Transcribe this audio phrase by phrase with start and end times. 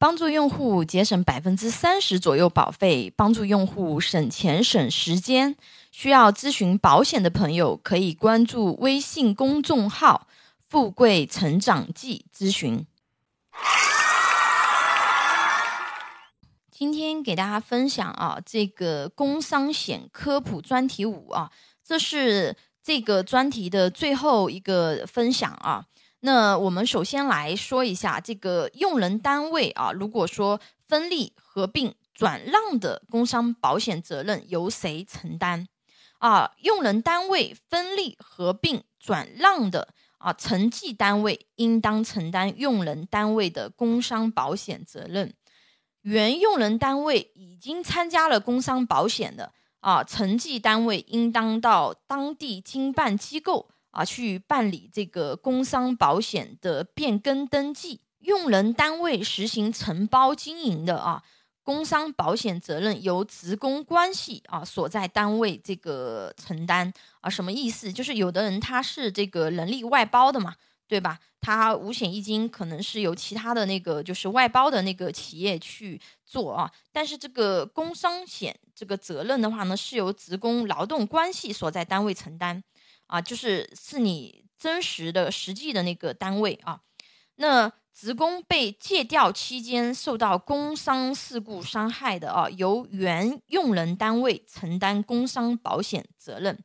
[0.00, 5.56] 帮助用户节省百分之三十左右保费，帮助用户省钱省时间。
[5.90, 10.28] 需要咨询保险的朋友，可以关注微信公众号
[10.68, 12.86] “富贵成长记”咨询。
[16.70, 21.50] 今天给大家分享啊，这个工伤险科普专题五啊，
[21.84, 25.86] 这是这个专题的最后一个分享啊。
[26.20, 35.68] 那我们首先来说一下这个用人单位啊，如果说分立、合并、转让的工伤保险责任由谁承担？
[36.18, 45.32] 啊，用人单位分立、合并、转让的啊，承继单位应当承担用人单位的工伤保险责任。
[46.02, 53.70] 原用人单位已经参加了工伤保险的啊，承继单位应当到当地经办机构。
[53.90, 61.22] 啊，去办理这个工伤保险的变更登记，用人单位实行承包经营的啊，
[61.62, 67.92] 工伤保险责任由职工关系啊所在单位这个承担啊，什么意思？
[67.92, 70.54] 就是有的人他是这个人力外包的嘛，
[70.86, 71.18] 对吧？
[71.40, 82.62] 他五险一金可能是由其他的那个就是外包的那个企业去做啊，但是这个工伤险这个责任的话呢，是由职工劳动关系所在单位承担。
[83.08, 86.80] 啊，就是是你真实的、实际的那个单位啊。
[87.40, 96.56] 那职工被借调期间受到工伤事故伤害的啊，由原用人单位承担工伤保险责任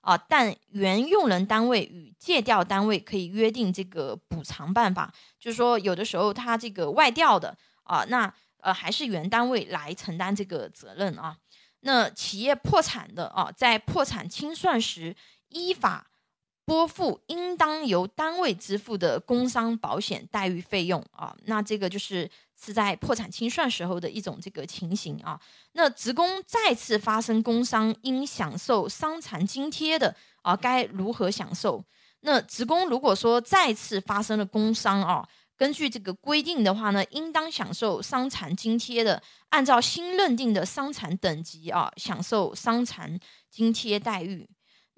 [0.00, 0.16] 啊。
[0.16, 11.36] 但原用人单位与借调单位可以约定这个补偿办法，就是说有的时候他这个外调的啊，那呃还是原单位来承担这个责任啊。
[11.80, 15.14] 那企业破产的啊，在破产清算时。
[15.50, 16.10] 依法
[16.64, 25.40] 拨付应当由单位支付的工伤保险待遇费用啊，那这个就是是在破产清算时候的一种这个情形啊。
[25.72, 31.84] 那职工再次发生工伤应享受伤残津贴的啊，该如何享受？
[32.20, 43.18] 那职工如果说再次发生了工伤啊，根据这个规定的话呢，应当享受伤残津贴的，按照新认定的伤残等级啊，享受伤残
[43.50, 44.48] 津贴待遇。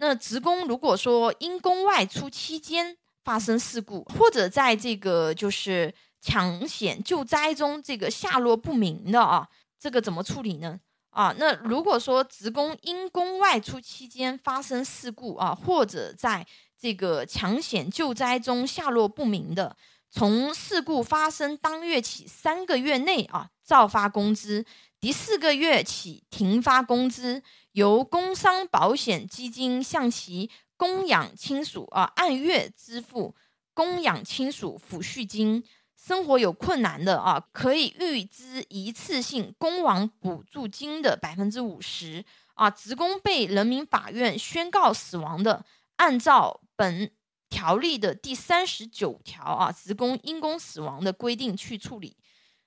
[0.02, 9.46] 那职工如果说因公外出期间发生事故，或者在这个就是抢险救灾中这个下落不明的啊，
[9.78, 10.80] 这个怎么处理呢？
[11.10, 16.44] 啊，那如果说职工因公外出期间发生事故啊，或者在
[16.76, 19.76] 这个抢险救灾中下落不明的，
[20.10, 24.66] 从事故发生当月起三个月内啊，照发工资。
[25.02, 27.42] 第四个月起停发工资，
[27.72, 33.34] 由工伤保险基金向其供养亲属啊按月支付
[33.74, 35.64] 供养亲属抚恤金。
[35.96, 42.24] 生活有困难的啊，可以预支一次性工亡补助金的百分之五十
[42.54, 42.70] 啊。
[42.70, 45.64] 职工被人民法院宣告死亡的，
[45.96, 47.10] 按照本
[47.48, 52.16] 条例的第三十九条啊，职工因公死亡的规定去处理。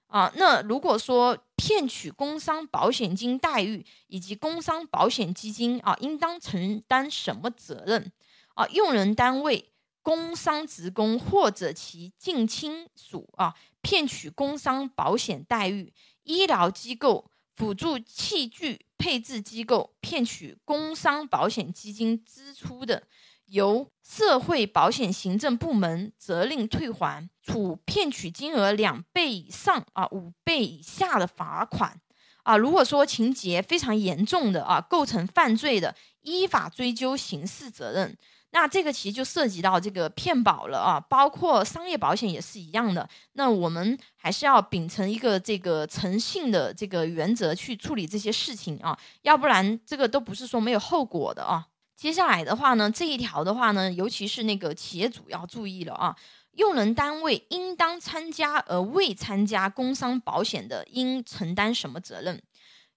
[0.07, 8.11] 啊，那如果说骗取工伤保险金待遇以及工伤保险基金啊，应当承担什么责任？
[8.53, 23.07] 啊，用人单位、工伤职工或者其近亲属啊，骗取工伤保险待遇；医疗机构、辅助器具配置机构骗取工伤保险基金支出的。
[23.47, 31.99] 由社会保险行政部门责令退还，处骗取金额两倍以上啊五倍以下的罚款
[32.43, 32.57] 啊。
[32.57, 38.17] 如果说情节非常严重的啊，构成犯罪的，依法追究刑事责任。
[38.51, 43.09] 那这个其实就涉及到这个骗保了啊，包括商业保险也是一样的。
[43.33, 51.67] 那我们还是要秉承一个这个诚信的这个原则去处理这些事情啊，要不然这个都不是说没有后果的啊。
[51.95, 56.15] 接下来的话呢，这一条的话呢，尤其是那个企业主要注意了啊，
[56.51, 62.41] 用人单位应当参加而未参加工伤保险的，应承担什么责任？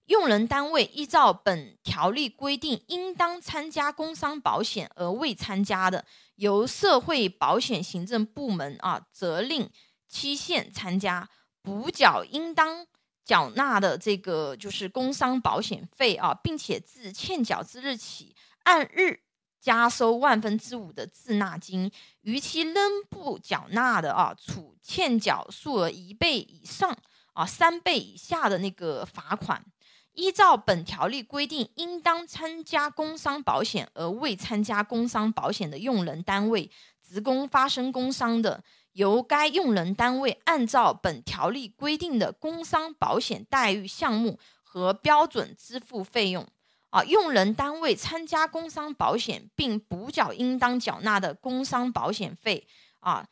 [0.05, 6.03] 用人单位依照本条例规定，应当参加工伤保险而未参加的，
[6.35, 9.69] 由社会保险行政部门啊责令
[10.07, 11.29] 期限参加，
[11.61, 12.85] 补缴应当
[13.23, 18.35] 缴纳的这个就是工伤保险费啊，并且自欠缴之日起。
[18.69, 19.21] 按日
[19.59, 26.95] 加收万分之五的滞纳金，逾期仍不缴纳的啊，处欠缴数额一倍以上
[27.33, 29.65] 啊三倍以下的那个罚款。
[30.13, 36.69] 依照本条例规定，应当参加工伤保险而未参加工伤保险的用人单位，
[37.01, 46.47] 职工发生工伤的，由该用人单位按照本条例规定的工伤保险待遇项目和标准支付费用。
[46.89, 52.67] 啊，用人单位参加工伤保险并补缴应当缴纳的工伤保险费
[52.99, 53.27] 啊，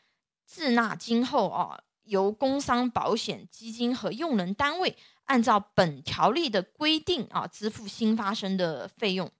[0.45, 4.95] 滞纳金后啊，由工伤保险基金和用人单位
[5.25, 9.31] 按照本条例的规定啊，支付新发生的费用。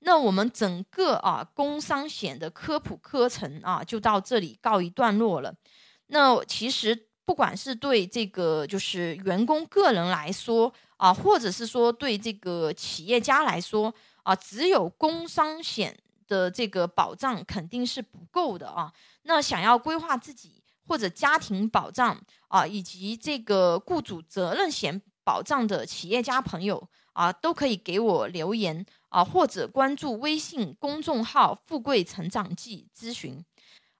[0.00, 5.54] 那我们整个啊工伤险的科普课程啊，就到这里告一段落了。
[6.08, 10.70] 那其实不管是对这个就是员工个人来说
[11.04, 15.94] 啊，或者是说对这个企业家来说啊，只有工伤险
[16.26, 18.90] 的这个保障肯定是不够的啊。
[19.24, 22.18] 那想要规划自己或者家庭保障
[22.48, 28.86] 啊，以及这个雇主责任险保障的企业家朋友啊，都可以给我留言。
[29.10, 33.44] 啊，或者关注微信公众号“富贵成长记”咨询。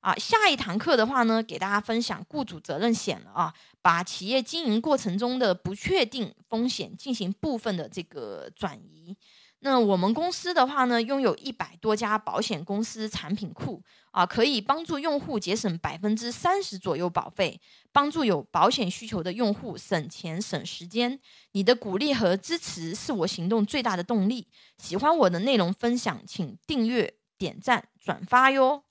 [0.04, 9.16] 啊，下一堂课的话呢，给大家分享雇主责任险了啊，把企业经营过程中的不确定风险进行部分的这个转移。
[9.60, 17.58] 那我们公司的话呢，拥有一百多家保险公司产品库啊，可以帮助用户节省百分之三十左右保费，
[17.90, 21.18] 帮助有保险需求的用户省钱省时间。
[21.52, 24.48] 你的鼓励和支持是我行动最大的动力。
[24.76, 28.84] 喜欢我的内容分享，请订阅、点赞、转发哟。